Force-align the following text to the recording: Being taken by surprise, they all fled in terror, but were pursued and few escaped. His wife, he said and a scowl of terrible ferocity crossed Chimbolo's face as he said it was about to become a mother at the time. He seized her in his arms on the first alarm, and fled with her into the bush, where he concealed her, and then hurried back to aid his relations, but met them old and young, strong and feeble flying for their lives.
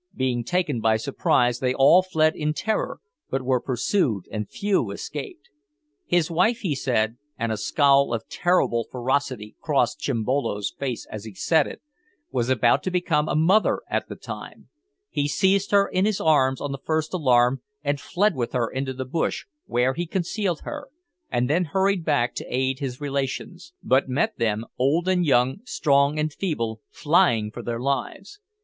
Being 0.15 0.43
taken 0.43 0.81
by 0.81 0.97
surprise, 0.97 1.59
they 1.59 1.75
all 1.75 2.01
fled 2.01 2.35
in 2.35 2.53
terror, 2.53 3.01
but 3.29 3.43
were 3.43 3.61
pursued 3.61 4.23
and 4.31 4.49
few 4.49 4.89
escaped. 4.89 5.51
His 6.07 6.31
wife, 6.31 6.61
he 6.61 6.73
said 6.73 7.17
and 7.37 7.51
a 7.51 7.55
scowl 7.57 8.11
of 8.11 8.27
terrible 8.27 8.87
ferocity 8.91 9.55
crossed 9.61 9.99
Chimbolo's 9.99 10.71
face 10.79 11.05
as 11.11 11.25
he 11.25 11.35
said 11.35 11.67
it 11.67 11.83
was 12.31 12.49
about 12.49 12.81
to 12.81 12.89
become 12.89 13.29
a 13.29 13.35
mother 13.35 13.81
at 13.91 14.09
the 14.09 14.15
time. 14.15 14.69
He 15.11 15.27
seized 15.27 15.69
her 15.69 15.87
in 15.87 16.05
his 16.05 16.19
arms 16.19 16.61
on 16.61 16.71
the 16.71 16.81
first 16.83 17.13
alarm, 17.13 17.61
and 17.83 17.99
fled 18.01 18.33
with 18.35 18.53
her 18.53 18.71
into 18.71 18.93
the 18.93 19.05
bush, 19.05 19.45
where 19.67 19.93
he 19.93 20.07
concealed 20.07 20.61
her, 20.61 20.87
and 21.29 21.47
then 21.47 21.65
hurried 21.65 22.03
back 22.03 22.33
to 22.37 22.45
aid 22.49 22.79
his 22.79 22.99
relations, 22.99 23.73
but 23.83 24.09
met 24.09 24.39
them 24.39 24.65
old 24.79 25.07
and 25.07 25.27
young, 25.27 25.57
strong 25.63 26.17
and 26.17 26.33
feeble 26.33 26.81
flying 26.89 27.51
for 27.51 27.61
their 27.61 27.79
lives. 27.79 28.39